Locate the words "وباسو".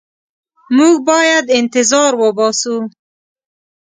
2.21-2.77